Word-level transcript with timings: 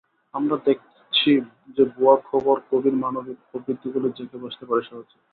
আমরা 0.33 0.55
দেখছি 0.65 1.31
যে 1.75 1.83
ভুয়া 1.93 2.15
খবর 2.29 2.55
গভীর 2.71 2.95
মানবিক 2.95 3.37
প্রবৃত্তিগুলোয় 3.49 4.15
জেঁকে 4.17 4.37
বসতে 4.37 4.63
পারে 4.65 4.81
সহজেই। 4.81 5.21